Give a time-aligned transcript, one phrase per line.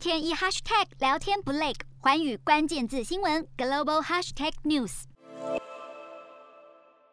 [0.00, 5.02] 天一 hashtag 聊天不累，环宇关键字新闻 global hashtag news。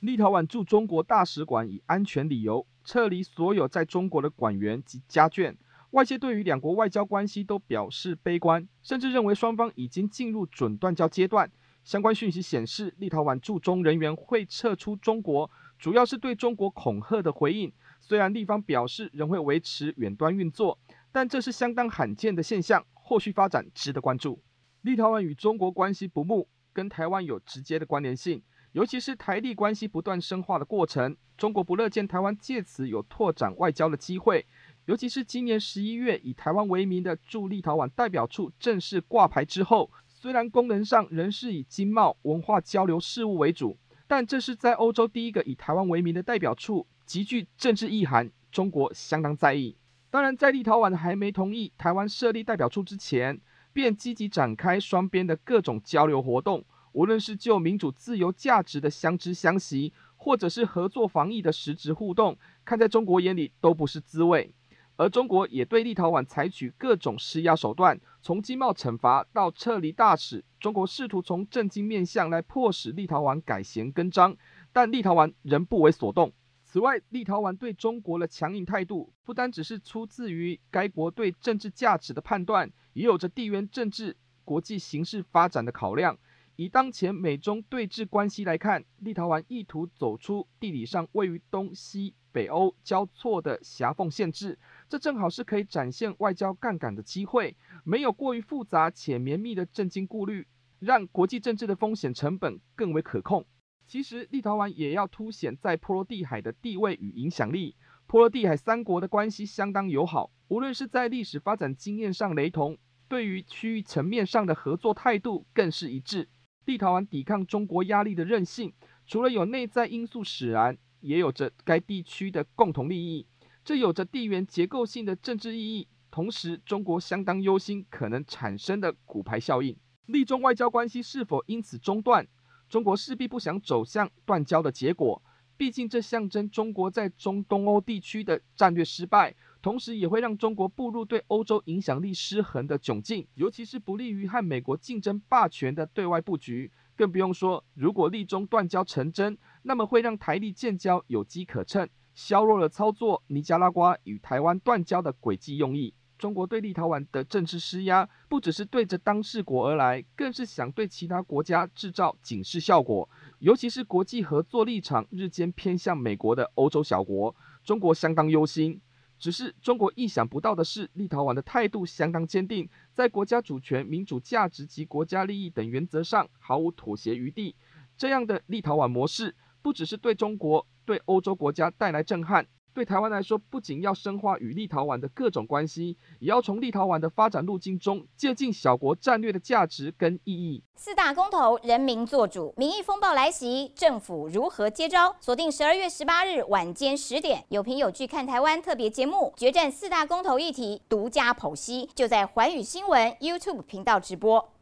[0.00, 5.54] 立陶宛驻中国大使馆以安全理由撤离所有在中国的馆员及家眷。
[5.90, 11.52] 外界对于两国外交关系都表示悲观，甚至认为双方已经进入准断交阶段。
[11.84, 17.70] 相关讯息显示，立陶宛驻中人员会撤出中国，主要是对中国恐吓的回应。
[18.02, 20.78] 虽然立方表示仍会维持远端运作，
[21.12, 24.42] 但这是相当罕见的现象，后续发展值得关注。
[24.82, 28.42] 立陶宛与中国关系不睦，跟台湾有直接的关联性，
[28.72, 34.46] 尤其是台立关系不断深化的过程，中国不乐见台湾借此有拓展外交的机会。
[34.86, 49.76] 尤其是今年十一月以台湾为名的驻立陶宛代表处正式挂牌之后，虽然功能上仍是以经贸文化交流事务为主，但这是在欧洲第一个以台湾为名的代表处，极具政治意涵，中国相当在意。
[50.10, 53.40] 当然，在立陶宛还没同意台湾设立代表处之前，
[53.72, 64.52] 便积极展开双边的各种交流活动，无论是就民主自由价值的相知相惜，或者是合作防疫的实质互动，看在中国眼里都不是滋味。
[64.96, 74.36] 而中国也对立陶宛采取各种施压手段，从经贸惩罚到撤离大使，中国试图从政经面向来迫使立陶宛改弦更张，
[74.72, 76.32] 但立陶宛仍不为所动。
[76.72, 86.16] 此外，立陶宛对中国的强硬态度，不单只是出自于该国对政治价值的判断，也有着地缘政治、国际形势发展的考量。
[86.54, 94.56] 以当前美中对峙关系来看，立陶宛意图走出地理上位于东西北欧交错的狭缝限制，
[94.88, 97.56] 这正好是可以展现外交杠杆的机会。
[97.82, 100.46] 没有过于复杂且绵密的政经顾虑，
[100.78, 103.44] 让国际政治的风险成本更为可控。
[103.90, 107.74] 其实，立陶宛也要凸显在波罗的海的地位与影响力。
[108.06, 116.28] 波罗的海三国的关系相当友好，无论是在历史发展经验上雷同，对于区域层面上的合作态度更是一致。
[116.66, 118.72] 立陶宛抵抗中国压力的韧性，
[119.08, 123.26] 除了有内在因素使然，也有着该地区的共同利益，
[123.64, 125.88] 这有着地缘结构性的政治意义。
[126.12, 132.28] 同时，中国相当忧心可能产生的骨牌效应，立中外交关系是否因此中断？
[132.70, 135.20] 中国势必不想走向断交的结果，
[135.56, 139.34] 毕竟这象征中国在中东欧地区的战略失败。
[139.62, 146.72] 同时也会让中国步入对欧洲影响力失衡的窘境，尤其是不利于和美国竞争霸权的对外布局。
[146.96, 155.92] 更不用说，如果立中断交成真，那么会让台立建交有机可乘，削弱了操作尼加拉瓜与台湾断交的诡计用意。
[156.20, 163.08] 中国对立陶宛的政治施压，不只是对着当事国而来，更是想对其他国家制造警示效果。
[163.38, 168.78] 尤其是国际合作立场日渐偏向美国的欧洲小国，中国相当忧心。
[169.18, 177.56] 只是中国意想不到的是，立陶宛的态度相当坚定，在国家主权、民主价值及国家利益等原则上毫无妥协余地。
[177.96, 182.46] 这样的立陶宛模式，不只是对中国、对欧洲国家带来震撼。
[182.72, 190.62] 对台湾来说，不仅要深化与立陶宛的各种关系，也要从立陶宛的发展路径中借鉴小国战略的价值跟意义。
[190.76, 195.14] 四大公投，人民做主，民意风暴来袭，政府如何接招？
[195.20, 204.52] 锁定十二月十八日晚间十点，有凭有据看台湾特别节目，决战四大公投议题，独家剖析，就在环宇新闻 YouTube 频道直播。